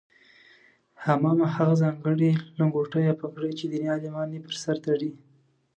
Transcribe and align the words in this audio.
عمامه 1.13 1.47
هغه 1.55 1.73
ځانګړې 1.81 2.31
لنګوټه 2.57 2.99
یا 3.07 3.13
پګړۍ 3.19 3.51
چې 3.59 3.65
دیني 3.71 3.87
عالمان 3.95 4.29
یې 4.35 4.39
پر 4.45 4.55
سر 4.63 4.75
تړي. 4.85 5.11